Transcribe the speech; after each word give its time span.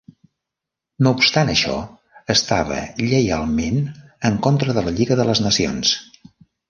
No 1.07 1.11
obstant 1.17 1.51
això, 1.51 1.75
estava 2.35 2.79
lleialment 3.11 3.77
en 4.31 4.41
contra 4.49 4.77
de 4.79 4.85
la 4.89 4.95
Lliga 5.01 5.19
de 5.21 5.27
les 5.29 5.43
Nacions. 5.51 5.93